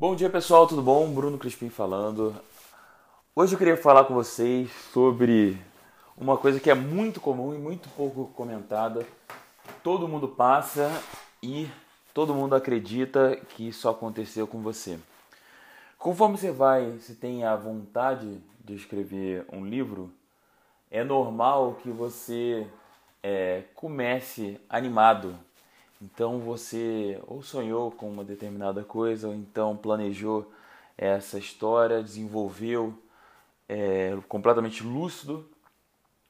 Bom 0.00 0.16
dia 0.16 0.30
pessoal, 0.30 0.66
tudo 0.66 0.80
bom? 0.80 1.12
Bruno 1.12 1.36
Crispim 1.36 1.68
falando. 1.68 2.34
Hoje 3.36 3.52
eu 3.52 3.58
queria 3.58 3.76
falar 3.76 4.04
com 4.04 4.14
vocês 4.14 4.70
sobre 4.94 5.60
uma 6.16 6.38
coisa 6.38 6.58
que 6.58 6.70
é 6.70 6.74
muito 6.74 7.20
comum 7.20 7.54
e 7.54 7.58
muito 7.58 7.86
pouco 7.90 8.28
comentada. 8.34 9.06
Todo 9.84 10.08
mundo 10.08 10.26
passa 10.26 10.90
e 11.42 11.68
todo 12.14 12.34
mundo 12.34 12.54
acredita 12.54 13.36
que 13.50 13.68
isso 13.68 13.90
aconteceu 13.90 14.46
com 14.46 14.62
você. 14.62 14.98
Conforme 15.98 16.38
você 16.38 16.50
vai, 16.50 16.92
você 16.92 17.12
tem 17.12 17.44
a 17.44 17.54
vontade 17.54 18.40
de 18.64 18.74
escrever 18.74 19.44
um 19.52 19.66
livro, 19.66 20.10
é 20.90 21.04
normal 21.04 21.76
que 21.82 21.90
você 21.90 22.66
é, 23.22 23.64
comece 23.74 24.58
animado, 24.66 25.38
então 26.00 26.40
você 26.40 27.20
ou 27.26 27.42
sonhou 27.42 27.90
com 27.90 28.10
uma 28.10 28.24
determinada 28.24 28.82
coisa, 28.82 29.28
ou 29.28 29.34
então 29.34 29.76
planejou 29.76 30.50
essa 30.96 31.38
história, 31.38 32.02
desenvolveu 32.02 32.94
é, 33.68 34.18
completamente 34.28 34.82
lúcido, 34.82 35.48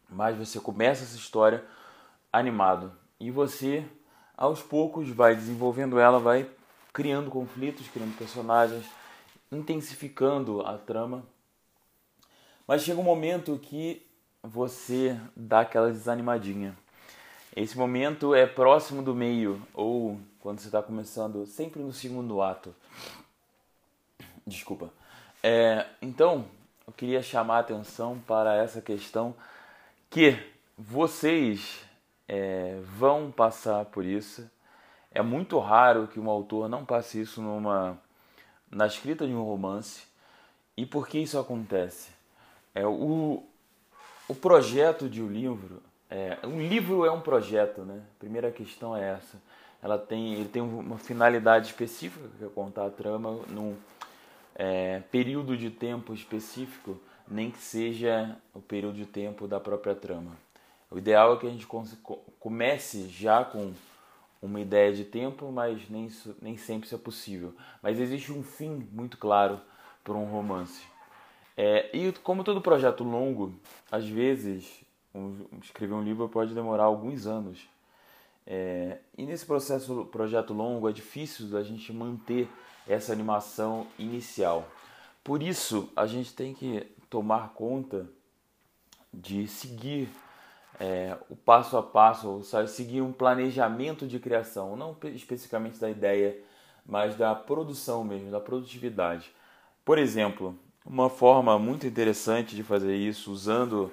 mas 0.09 0.37
você 0.37 0.59
começa 0.59 1.05
essa 1.05 1.16
história 1.16 1.64
animado 2.33 2.92
e 3.19 3.30
você 3.30 3.84
aos 4.37 4.62
poucos 4.62 5.09
vai 5.11 5.34
desenvolvendo 5.34 5.98
ela, 5.98 6.19
vai 6.19 6.48
criando 6.92 7.30
conflitos, 7.30 7.89
criando 7.89 8.16
personagens, 8.16 8.84
intensificando 9.52 10.62
a 10.62 10.77
trama. 10.78 11.25
Mas 12.66 12.83
chega 12.83 13.00
um 13.00 13.05
momento 13.05 13.59
que 13.59 14.06
você 14.42 15.19
dá 15.37 15.61
aquela 15.61 15.91
desanimadinha. 15.91 16.77
Esse 17.55 17.77
momento 17.77 18.33
é 18.33 18.47
próximo 18.47 19.03
do 19.03 19.15
meio, 19.15 19.61
ou 19.75 20.21
quando 20.39 20.61
você 20.61 20.69
está 20.69 20.81
começando, 20.81 21.45
sempre 21.47 21.83
no 21.83 21.93
segundo 21.93 22.41
ato. 22.41 22.75
Desculpa. 24.47 24.91
É, 25.43 25.87
então, 26.01 26.45
eu 26.87 26.93
queria 26.93 27.23
chamar 27.23 27.57
a 27.57 27.61
atenção 27.61 28.20
para 28.27 28.55
essa 28.55 28.81
questão 28.81 29.34
que 30.09 30.39
vocês 30.79 31.81
é, 32.29 32.79
vão 32.97 33.33
passar 33.33 33.85
por 33.87 34.05
isso. 34.05 34.48
É 35.11 35.20
muito 35.20 35.59
raro 35.59 36.07
que 36.07 36.20
um 36.20 36.31
autor 36.31 36.69
não 36.69 36.85
passe 36.85 37.20
isso 37.20 37.42
numa, 37.42 37.98
na 38.70 38.87
escrita 38.87 39.27
de 39.27 39.33
um 39.33 39.42
romance. 39.42 40.05
E 40.77 40.87
por 40.87 41.09
que 41.09 41.19
isso 41.19 41.39
acontece? 41.39 42.11
É, 42.75 42.87
o, 42.87 43.42
o 44.29 44.35
projeto 44.37 45.09
de 45.09 45.20
um 45.20 45.29
livro 45.29 45.83
é, 46.11 46.39
um 46.44 46.61
livro 46.61 47.05
é 47.05 47.11
um 47.11 47.20
projeto, 47.20 47.83
né? 47.83 48.03
A 48.16 48.19
primeira 48.19 48.50
questão 48.50 48.97
é 48.97 49.11
essa. 49.11 49.41
Ela 49.80 49.97
tem, 49.97 50.34
ele 50.34 50.48
tem 50.48 50.61
uma 50.61 50.98
finalidade 50.98 51.69
específica, 51.69 52.28
que 52.36 52.44
é 52.44 52.48
contar 52.48 52.86
a 52.86 52.91
trama 52.91 53.30
num 53.48 53.77
é, 54.55 55.00
período 55.11 55.56
de 55.56 55.70
tempo 55.70 56.12
específico, 56.12 57.00
nem 57.27 57.50
que 57.50 57.58
seja 57.58 58.36
o 58.52 58.61
período 58.61 58.97
de 58.97 59.06
tempo 59.06 59.47
da 59.47 59.61
própria 59.61 59.94
trama. 59.94 60.33
O 60.91 60.98
ideal 60.98 61.34
é 61.34 61.36
que 61.39 61.47
a 61.47 61.50
gente 61.50 61.67
comece 62.41 63.08
já 63.08 63.45
com 63.45 63.72
uma 64.42 64.61
ideia 64.61 64.92
de 64.92 65.05
tempo, 65.05 65.50
mas 65.52 65.89
nem, 65.89 66.11
nem 66.42 66.56
sempre 66.56 66.86
isso 66.86 66.95
é 66.95 66.98
possível. 66.98 67.55
Mas 67.80 68.00
existe 68.00 68.33
um 68.33 68.42
fim 68.42 68.89
muito 68.91 69.17
claro 69.17 69.61
para 70.02 70.14
um 70.14 70.24
romance. 70.24 70.83
É, 71.56 71.89
e 71.97 72.11
como 72.12 72.42
todo 72.42 72.61
projeto 72.61 73.05
longo, 73.05 73.55
às 73.92 74.06
vezes 74.08 74.80
escrever 75.62 75.94
um 75.94 76.03
livro 76.03 76.28
pode 76.28 76.55
demorar 76.55 76.84
alguns 76.84 77.27
anos. 77.27 77.69
É, 78.47 78.98
e 79.17 79.25
nesse 79.25 79.44
processo, 79.47 80.06
projeto 80.06 80.52
longo, 80.52 80.89
é 80.89 80.92
difícil 80.92 81.56
a 81.56 81.62
gente 81.62 81.92
manter 81.92 82.48
essa 82.89 83.12
animação 83.12 83.86
inicial. 83.98 84.69
Por 85.22 85.42
isso, 85.42 85.91
a 85.94 86.06
gente 86.06 86.33
tem 86.34 86.55
que 86.55 86.86
tomar 87.08 87.50
conta 87.55 88.08
de 89.12 89.47
seguir 89.47 90.08
é, 90.78 91.17
o 91.28 91.36
passo 91.36 91.77
a 91.77 91.83
passo, 91.83 92.29
ou 92.29 92.42
seja, 92.42 92.67
seguir 92.67 93.02
um 93.02 93.12
planejamento 93.12 94.06
de 94.06 94.18
criação, 94.18 94.77
não 94.77 94.96
especificamente 95.14 95.79
da 95.79 95.90
ideia, 95.90 96.39
mas 96.86 97.14
da 97.17 97.35
produção 97.35 98.02
mesmo, 98.02 98.30
da 98.30 98.40
produtividade. 98.40 99.30
Por 99.85 99.98
exemplo, 99.98 100.58
uma 100.85 101.11
forma 101.11 101.58
muito 101.58 101.86
interessante 101.86 102.56
de 102.56 102.62
fazer 102.62 102.96
isso, 102.96 103.30
usando 103.30 103.92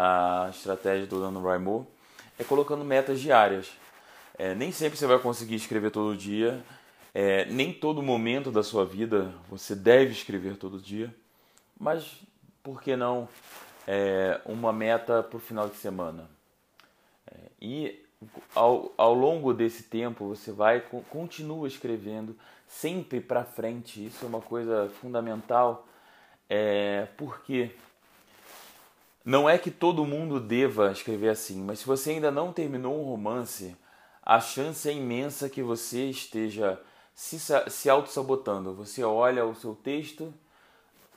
a 0.00 0.48
estratégia 0.50 1.08
do 1.08 1.20
Dano 1.20 1.42
Raimond 1.42 1.84
é 2.38 2.44
colocando 2.44 2.84
metas 2.84 3.18
diárias. 3.18 3.72
É, 4.38 4.54
nem 4.54 4.70
sempre 4.70 4.96
você 4.96 5.08
vai 5.08 5.18
conseguir 5.18 5.56
escrever 5.56 5.90
todo 5.90 6.16
dia, 6.16 6.62
é, 7.12 7.46
nem 7.46 7.72
todo 7.72 8.00
momento 8.00 8.52
da 8.52 8.62
sua 8.62 8.86
vida 8.86 9.34
você 9.50 9.74
deve 9.74 10.12
escrever 10.12 10.56
todo 10.56 10.80
dia, 10.80 11.12
mas 11.76 12.22
por 12.62 12.80
que 12.80 12.94
não 12.94 13.28
é, 13.88 14.40
uma 14.46 14.72
meta 14.72 15.20
para 15.20 15.36
o 15.36 15.40
final 15.40 15.68
de 15.68 15.74
semana? 15.74 16.30
É, 17.26 17.36
e 17.60 18.06
ao, 18.54 18.92
ao 18.96 19.12
longo 19.12 19.52
desse 19.52 19.82
tempo 19.82 20.28
você 20.28 20.52
vai 20.52 20.80
continua 21.10 21.66
escrevendo 21.66 22.38
sempre 22.68 23.20
para 23.20 23.42
frente. 23.42 24.06
Isso 24.06 24.24
é 24.24 24.28
uma 24.28 24.40
coisa 24.40 24.88
fundamental, 25.00 25.88
é, 26.48 27.08
porque 27.16 27.72
não 29.28 29.46
é 29.46 29.58
que 29.58 29.70
todo 29.70 30.06
mundo 30.06 30.40
deva 30.40 30.90
escrever 30.90 31.28
assim, 31.28 31.60
mas 31.60 31.80
se 31.80 31.86
você 31.86 32.12
ainda 32.12 32.30
não 32.30 32.50
terminou 32.50 32.98
um 32.98 33.04
romance, 33.04 33.76
a 34.22 34.40
chance 34.40 34.88
é 34.88 34.92
imensa 34.94 35.50
que 35.50 35.62
você 35.62 36.08
esteja 36.08 36.80
se, 37.14 37.38
se 37.68 37.90
auto-sabotando. 37.90 38.72
Você 38.72 39.04
olha 39.04 39.44
o 39.44 39.54
seu 39.54 39.74
texto, 39.74 40.32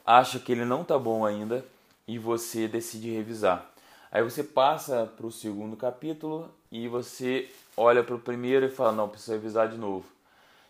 acha 0.06 0.40
que 0.40 0.52
ele 0.52 0.66
não 0.66 0.82
está 0.82 1.00
bom 1.00 1.26
ainda 1.26 1.64
e 2.06 2.20
você 2.20 2.68
decide 2.68 3.10
revisar. 3.10 3.72
Aí 4.12 4.22
você 4.22 4.44
passa 4.44 5.10
para 5.16 5.26
o 5.26 5.32
segundo 5.32 5.78
capítulo 5.78 6.52
e 6.70 6.90
você 6.90 7.50
olha 7.78 8.04
para 8.04 8.16
o 8.16 8.20
primeiro 8.20 8.66
e 8.66 8.70
fala: 8.70 8.92
Não, 8.92 9.08
preciso 9.08 9.32
revisar 9.32 9.70
de 9.70 9.78
novo. 9.78 10.04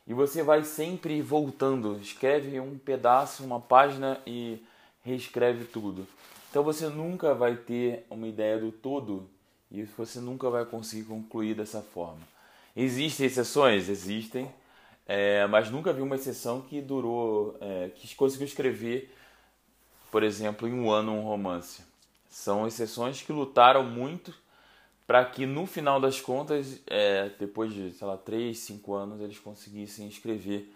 E 0.06 0.14
você 0.14 0.44
vai 0.44 0.64
sempre 0.64 1.20
voltando, 1.24 1.98
escreve 2.00 2.60
um 2.60 2.78
pedaço, 2.78 3.44
uma 3.44 3.60
página 3.60 4.22
e 4.28 4.64
reescreve 5.04 5.66
tudo. 5.66 6.06
Então 6.52 6.64
você 6.64 6.90
nunca 6.90 7.34
vai 7.34 7.56
ter 7.56 8.06
uma 8.10 8.28
ideia 8.28 8.60
do 8.60 8.74
todo 8.74 9.30
e 9.72 9.84
você 9.84 10.20
nunca 10.20 10.50
vai 10.50 10.66
conseguir 10.66 11.06
concluir 11.06 11.56
dessa 11.56 11.82
forma. 11.82 12.20
Existem 12.76 13.26
exceções? 13.26 13.88
Existem, 13.88 14.54
é, 15.08 15.48
mas 15.48 15.72
nunca 15.72 15.94
vi 15.94 16.02
uma 16.02 16.16
exceção 16.16 16.60
que 16.60 16.82
durou, 16.82 17.56
é, 17.62 17.90
que 17.96 18.14
conseguiu 18.16 18.46
escrever, 18.46 19.16
por 20.12 20.24
exemplo, 20.24 20.68
em 20.68 20.74
um 20.74 20.92
ano 20.92 21.14
um 21.14 21.24
romance. 21.24 21.84
São 22.30 22.68
exceções 22.68 23.22
que 23.22 23.32
lutaram 23.32 23.86
muito 23.86 24.34
para 25.08 25.24
que 25.24 25.46
no 25.46 25.66
final 25.66 26.02
das 26.02 26.20
contas, 26.20 26.82
é, 26.86 27.30
depois 27.40 27.74
de, 27.74 27.92
sei 27.92 28.06
lá, 28.06 28.18
3, 28.18 28.58
5 28.58 28.94
anos, 28.94 29.22
eles 29.22 29.40
conseguissem 29.40 30.06
escrever 30.06 30.70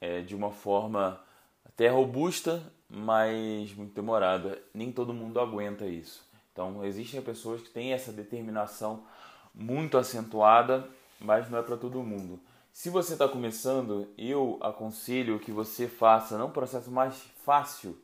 é, 0.00 0.22
de 0.22 0.34
uma 0.34 0.50
forma 0.50 1.20
até 1.64 1.88
robusta, 1.88 2.60
mas 2.94 3.74
muito 3.74 3.94
demorada. 3.94 4.62
Nem 4.72 4.92
todo 4.92 5.12
mundo 5.12 5.40
aguenta 5.40 5.84
isso. 5.84 6.24
Então, 6.52 6.84
existem 6.84 7.20
pessoas 7.20 7.60
que 7.60 7.70
têm 7.70 7.92
essa 7.92 8.12
determinação 8.12 9.04
muito 9.52 9.98
acentuada, 9.98 10.88
mas 11.20 11.50
não 11.50 11.58
é 11.58 11.62
para 11.62 11.76
todo 11.76 12.02
mundo. 12.02 12.40
Se 12.72 12.90
você 12.90 13.14
está 13.14 13.28
começando, 13.28 14.08
eu 14.16 14.58
aconselho 14.62 15.38
que 15.40 15.50
você 15.50 15.88
faça 15.88 16.38
não 16.38 16.46
o 16.46 16.52
processo 16.52 16.90
mais 16.90 17.20
fácil, 17.44 17.98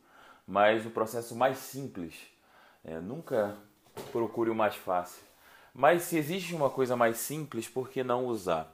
mas 0.45 0.85
o 0.85 0.89
processo 0.89 1.35
mais 1.35 1.57
simples. 1.57 2.15
É, 2.83 2.99
nunca 2.99 3.57
procure 4.11 4.49
o 4.49 4.55
mais 4.55 4.75
fácil. 4.75 5.23
Mas 5.73 6.03
se 6.03 6.17
existe 6.17 6.53
uma 6.53 6.69
coisa 6.69 6.95
mais 6.95 7.17
simples, 7.17 7.67
por 7.67 7.89
que 7.89 8.03
não 8.03 8.25
usar? 8.25 8.73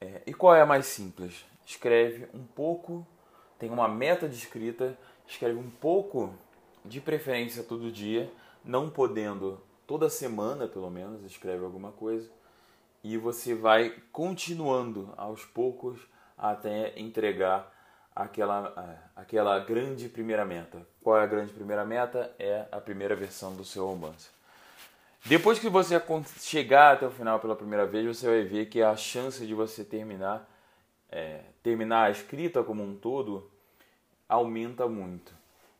É, 0.00 0.22
e 0.26 0.34
qual 0.34 0.54
é 0.54 0.62
a 0.62 0.66
mais 0.66 0.86
simples? 0.86 1.44
Escreve 1.64 2.28
um 2.34 2.44
pouco 2.44 3.06
tem 3.58 3.70
uma 3.70 3.88
meta 3.88 4.28
de 4.28 4.36
escrita, 4.36 4.96
escreve 5.28 5.58
um 5.58 5.70
pouco, 5.70 6.34
de 6.84 7.00
preferência 7.00 7.62
todo 7.62 7.92
dia, 7.92 8.32
não 8.64 8.88
podendo 8.88 9.60
toda 9.86 10.08
semana 10.08 10.66
pelo 10.66 10.90
menos, 10.90 11.22
escreve 11.24 11.64
alguma 11.64 11.92
coisa, 11.92 12.28
e 13.04 13.16
você 13.16 13.54
vai 13.54 13.94
continuando 14.10 15.12
aos 15.16 15.44
poucos 15.44 16.00
até 16.36 16.98
entregar 16.98 17.72
aquela, 18.14 19.00
aquela 19.14 19.58
grande 19.60 20.08
primeira 20.08 20.44
meta. 20.44 20.84
Qual 21.02 21.16
é 21.16 21.22
a 21.22 21.26
grande 21.26 21.52
primeira 21.52 21.84
meta? 21.84 22.34
É 22.38 22.66
a 22.72 22.80
primeira 22.80 23.14
versão 23.14 23.54
do 23.54 23.64
seu 23.64 23.86
romance. 23.86 24.28
Depois 25.24 25.58
que 25.58 25.68
você 25.68 26.00
chegar 26.40 26.94
até 26.94 27.06
o 27.06 27.10
final 27.10 27.38
pela 27.38 27.54
primeira 27.54 27.86
vez, 27.86 28.06
você 28.06 28.26
vai 28.26 28.42
ver 28.42 28.66
que 28.66 28.82
a 28.82 28.96
chance 28.96 29.46
de 29.46 29.54
você 29.54 29.84
terminar 29.84 30.48
é, 31.10 31.40
terminar 31.62 32.04
a 32.04 32.10
escrita 32.10 32.62
como 32.62 32.82
um 32.82 32.94
todo 32.94 33.50
aumenta 34.28 34.86
muito. 34.86 35.32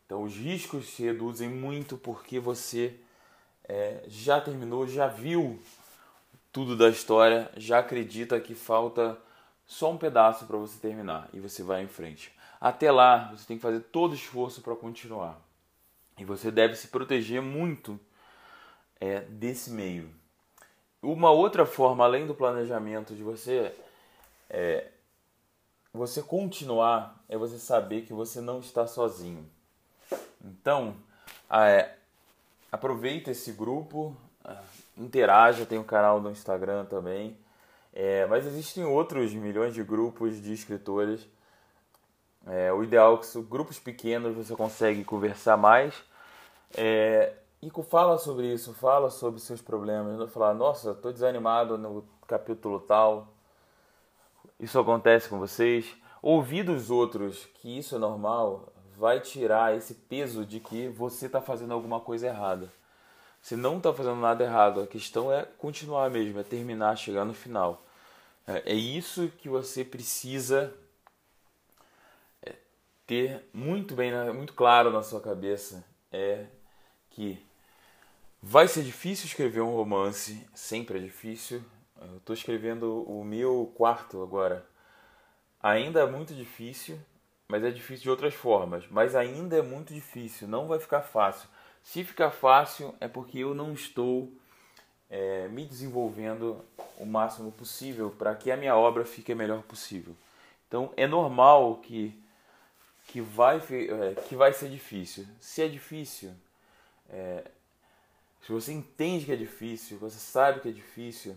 Então 0.05 0.23
os 0.23 0.35
riscos 0.35 0.87
se 0.89 1.03
reduzem 1.03 1.49
muito 1.49 1.97
porque 1.97 2.39
você 2.39 2.95
é, 3.63 4.03
já 4.07 4.41
terminou, 4.41 4.87
já 4.87 5.07
viu 5.07 5.59
tudo 6.51 6.75
da 6.75 6.89
história, 6.89 7.49
já 7.55 7.79
acredita 7.79 8.39
que 8.39 8.55
falta 8.55 9.17
só 9.67 9.91
um 9.91 9.97
pedaço 9.97 10.47
para 10.47 10.57
você 10.57 10.79
terminar 10.79 11.29
e 11.31 11.39
você 11.39 11.61
vai 11.61 11.83
em 11.83 11.87
frente. 11.87 12.33
Até 12.59 12.91
lá, 12.91 13.31
você 13.31 13.45
tem 13.45 13.57
que 13.57 13.61
fazer 13.61 13.81
todo 13.81 14.11
o 14.11 14.15
esforço 14.15 14.61
para 14.61 14.75
continuar. 14.75 15.39
E 16.17 16.25
você 16.25 16.51
deve 16.51 16.75
se 16.75 16.87
proteger 16.87 17.41
muito 17.41 17.99
é, 18.99 19.21
desse 19.21 19.69
meio. 19.69 20.09
Uma 21.01 21.31
outra 21.31 21.65
forma, 21.65 22.03
além 22.03 22.27
do 22.27 22.35
planejamento, 22.35 23.15
de 23.15 23.23
você 23.23 23.73
é, 24.49 24.87
você 25.93 26.21
continuar 26.21 27.23
é 27.27 27.37
você 27.37 27.57
saber 27.57 28.01
que 28.03 28.13
você 28.13 28.39
não 28.41 28.59
está 28.59 28.85
sozinho. 28.85 29.45
Então, 30.43 30.95
é, 31.49 31.95
aproveita 32.71 33.31
esse 33.31 33.51
grupo, 33.51 34.15
ah, 34.43 34.61
interaja, 34.97 35.65
tem 35.65 35.79
um 35.79 35.83
canal 35.83 36.21
no 36.21 36.31
Instagram 36.31 36.85
também. 36.85 37.37
É, 37.93 38.25
mas 38.27 38.45
existem 38.45 38.85
outros 38.85 39.33
milhões 39.33 39.73
de 39.73 39.83
grupos 39.83 40.41
de 40.41 40.53
escritores. 40.53 41.27
É, 42.45 42.71
o 42.71 42.83
ideal 42.83 43.15
é 43.15 43.17
que 43.17 43.41
grupos 43.41 43.79
pequenos 43.79 44.35
você 44.35 44.55
consegue 44.55 45.03
conversar 45.03 45.57
mais. 45.57 45.93
É, 46.77 47.33
e 47.61 47.69
fala 47.83 48.17
sobre 48.17 48.53
isso, 48.53 48.73
fala 48.73 49.09
sobre 49.09 49.39
seus 49.39 49.61
problemas. 49.61 50.17
Não 50.17 50.27
falar, 50.27 50.53
nossa, 50.53 50.91
estou 50.91 51.11
desanimado 51.11 51.77
no 51.77 52.05
capítulo 52.27 52.79
tal. 52.79 53.27
Isso 54.59 54.77
acontece 54.77 55.29
com 55.29 55.39
vocês. 55.39 55.95
Ouvir 56.21 56.63
dos 56.63 56.91
outros 56.91 57.45
que 57.55 57.77
isso 57.77 57.95
é 57.95 57.99
normal 57.99 58.73
vai 58.97 59.21
tirar 59.21 59.77
esse 59.77 59.93
peso 59.93 60.45
de 60.45 60.59
que 60.59 60.89
você 60.89 61.27
está 61.27 61.39
fazendo 61.39 61.73
alguma 61.73 62.01
coisa 62.01 62.27
errada. 62.27 62.69
Você 63.41 63.55
não 63.55 63.77
está 63.77 63.93
fazendo 63.93 64.19
nada 64.19 64.43
errado. 64.43 64.81
A 64.81 64.87
questão 64.87 65.31
é 65.31 65.43
continuar 65.43 66.09
mesmo, 66.09 66.39
é 66.39 66.43
terminar, 66.43 66.97
chegar 66.97 67.23
no 67.23 67.33
final. 67.33 67.85
É, 68.45 68.73
é 68.73 68.75
isso 68.75 69.31
que 69.37 69.47
você 69.47 69.85
precisa 69.85 70.73
é, 72.41 72.55
ter 73.07 73.47
muito 73.53 73.95
bem, 73.95 74.11
muito 74.33 74.53
claro 74.53 74.91
na 74.91 75.01
sua 75.01 75.21
cabeça. 75.21 75.85
É 76.11 76.47
que 77.09 77.41
vai 78.41 78.67
ser 78.67 78.83
difícil 78.83 79.25
escrever 79.25 79.61
um 79.61 79.75
romance, 79.75 80.45
sempre 80.53 80.97
é 80.97 81.01
difícil. 81.01 81.63
Eu 82.01 82.17
estou 82.17 82.33
escrevendo 82.33 83.03
o 83.03 83.23
meu 83.23 83.71
quarto 83.75 84.21
agora. 84.23 84.65
Ainda 85.61 86.01
é 86.01 86.05
muito 86.05 86.33
difícil, 86.33 86.97
mas 87.47 87.63
é 87.63 87.71
difícil 87.71 88.03
de 88.03 88.09
outras 88.09 88.33
formas. 88.33 88.85
Mas 88.89 89.15
ainda 89.15 89.57
é 89.57 89.61
muito 89.61 89.93
difícil, 89.93 90.47
não 90.47 90.67
vai 90.67 90.79
ficar 90.79 91.01
fácil. 91.01 91.49
Se 91.83 92.03
ficar 92.03 92.31
fácil 92.31 92.95
é 92.99 93.07
porque 93.07 93.39
eu 93.39 93.53
não 93.53 93.73
estou 93.73 94.31
é, 95.09 95.47
me 95.47 95.65
desenvolvendo 95.65 96.63
o 96.97 97.05
máximo 97.05 97.51
possível 97.51 98.11
para 98.11 98.35
que 98.35 98.51
a 98.51 98.57
minha 98.57 98.75
obra 98.75 99.03
fique 99.05 99.31
a 99.31 99.35
melhor 99.35 99.63
possível. 99.63 100.15
Então 100.67 100.93
é 100.95 101.07
normal 101.07 101.77
que, 101.77 102.17
que, 103.07 103.19
vai, 103.19 103.57
é, 103.57 104.21
que 104.27 104.35
vai 104.35 104.53
ser 104.53 104.69
difícil. 104.69 105.25
Se 105.39 105.61
é 105.61 105.67
difícil, 105.67 106.31
é, 107.09 107.43
se 108.41 108.51
você 108.51 108.71
entende 108.71 109.25
que 109.25 109.31
é 109.31 109.35
difícil, 109.35 109.97
você 109.97 110.19
sabe 110.19 110.59
que 110.61 110.69
é 110.69 110.71
difícil, 110.71 111.35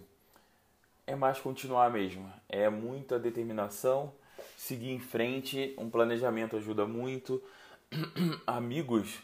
é 1.12 1.16
mais 1.16 1.38
continuar 1.38 1.90
mesmo. 1.90 2.32
É 2.48 2.68
muita 2.68 3.18
determinação, 3.18 4.12
seguir 4.56 4.90
em 4.90 4.98
frente, 4.98 5.74
um 5.78 5.90
planejamento 5.90 6.56
ajuda 6.56 6.86
muito. 6.86 7.42
Amigos 8.46 9.20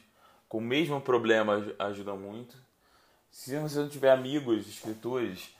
com 0.48 0.58
o 0.58 0.62
mesmo 0.62 1.00
problema 1.00 1.62
ajudam 1.78 2.16
muito. 2.16 2.56
Se 3.30 3.58
você 3.58 3.78
não 3.78 3.88
tiver 3.88 4.10
amigos, 4.10 4.66
escritores, 4.66 5.54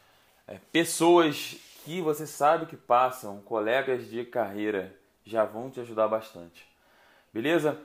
é, 0.47 0.59
pessoas 0.73 1.57
que 1.85 2.01
você 2.01 2.27
sabe 2.27 2.67
que 2.67 2.77
passam, 2.77 3.41
colegas 3.43 4.09
de 4.09 4.25
carreira, 4.25 4.95
já 5.25 5.45
vão 5.45 5.71
te 5.71 5.81
ajudar 5.81 6.09
bastante. 6.09 6.67
Beleza? 7.33 7.79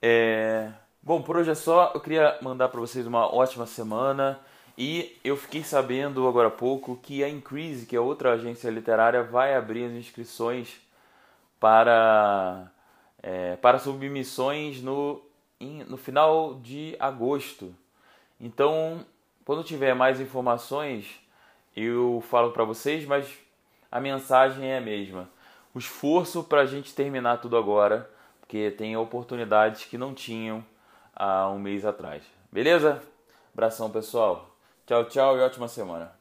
É... 0.00 0.72
Bom, 1.02 1.22
por 1.22 1.36
hoje 1.36 1.50
é 1.50 1.54
só. 1.54 1.92
Eu 1.94 2.00
queria 2.00 2.38
mandar 2.40 2.68
para 2.68 2.80
vocês 2.80 3.06
uma 3.06 3.32
ótima 3.32 3.66
semana. 3.66 4.40
E 4.78 5.16
eu 5.24 5.36
fiquei 5.36 5.62
sabendo 5.62 6.28
agora 6.28 6.48
há 6.48 6.50
pouco 6.50 6.96
que 6.96 7.24
a 7.24 7.28
Increase, 7.28 7.86
que 7.86 7.96
é 7.96 8.00
outra 8.00 8.32
agência 8.32 8.68
literária, 8.68 9.22
vai 9.22 9.54
abrir 9.54 9.86
as 9.86 9.92
inscrições 9.92 10.76
para, 11.58 12.70
é, 13.22 13.56
para 13.56 13.78
submissões 13.78 14.82
no, 14.82 15.22
no 15.88 15.96
final 15.96 16.60
de 16.62 16.94
agosto. 17.00 17.74
Então, 18.38 19.04
quando 19.46 19.64
tiver 19.64 19.94
mais 19.94 20.20
informações, 20.20 21.18
eu 21.74 22.22
falo 22.28 22.52
para 22.52 22.64
vocês, 22.64 23.06
mas 23.06 23.26
a 23.90 23.98
mensagem 23.98 24.66
é 24.66 24.76
a 24.76 24.80
mesma. 24.80 25.28
O 25.74 25.78
esforço 25.78 26.44
para 26.44 26.60
a 26.60 26.66
gente 26.66 26.94
terminar 26.94 27.38
tudo 27.38 27.56
agora, 27.56 28.10
porque 28.40 28.70
tem 28.70 28.94
oportunidades 28.96 29.84
que 29.86 29.96
não 29.96 30.12
tinham 30.12 30.62
há 31.14 31.48
um 31.48 31.58
mês 31.58 31.84
atrás. 31.86 32.22
Beleza? 32.52 33.02
Abração, 33.54 33.90
pessoal. 33.90 34.55
Tchau, 34.86 35.04
tchau 35.08 35.36
e 35.36 35.40
ótima 35.40 35.66
semana. 35.66 36.16